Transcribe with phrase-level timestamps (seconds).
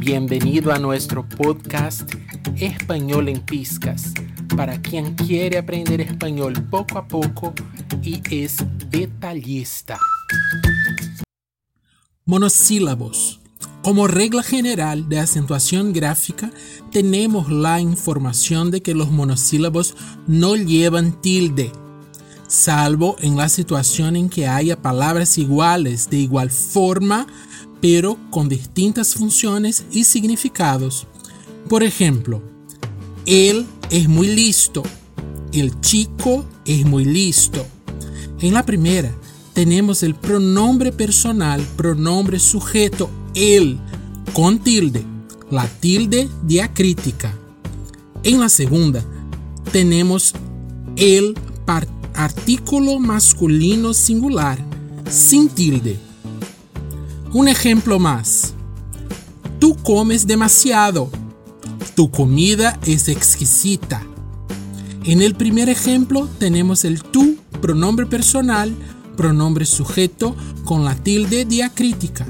[0.00, 2.10] Bienvenido a nuestro podcast
[2.56, 4.14] Español en Piscas,
[4.56, 7.52] para quien quiere aprender español poco a poco
[8.02, 9.98] y es detallista.
[12.24, 13.40] Monosílabos.
[13.82, 16.50] Como regla general de acentuación gráfica,
[16.90, 19.96] tenemos la información de que los monosílabos
[20.26, 21.72] no llevan tilde,
[22.48, 27.26] salvo en la situación en que haya palabras iguales de igual forma
[27.80, 31.06] pero con distintas funciones y significados.
[31.68, 32.42] Por ejemplo,
[33.26, 34.82] él es muy listo,
[35.52, 37.66] el chico es muy listo.
[38.40, 39.14] En la primera
[39.52, 43.78] tenemos el pronombre personal, pronombre sujeto, él,
[44.32, 45.04] con tilde,
[45.50, 47.34] la tilde diacrítica.
[48.22, 49.04] En la segunda
[49.72, 50.34] tenemos
[50.96, 51.34] el
[52.14, 54.58] artículo masculino singular,
[55.08, 56.09] sin tilde
[57.32, 58.54] un ejemplo más.
[59.58, 61.10] Tú comes demasiado.
[61.94, 64.02] Tu comida es exquisita.
[65.04, 68.74] En el primer ejemplo tenemos el tú, pronombre personal,
[69.16, 72.26] pronombre sujeto con la tilde diacrítica.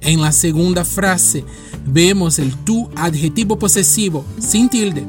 [0.00, 1.44] En la segunda frase
[1.86, 5.06] vemos el tú adjetivo posesivo sin tilde.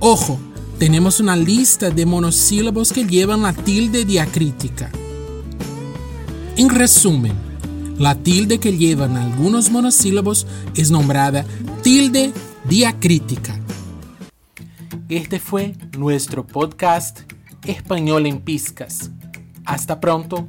[0.00, 0.38] Ojo,
[0.78, 4.90] tenemos una lista de monosílabos que llevan la tilde diacrítica.
[6.56, 7.47] En resumen,
[7.98, 10.46] la tilde que llevan algunos monosílabos
[10.76, 11.44] es nombrada
[11.82, 12.32] tilde
[12.68, 13.58] diacrítica.
[15.08, 17.20] Este fue nuestro podcast
[17.64, 19.10] Español en Piscas.
[19.64, 20.48] Hasta pronto.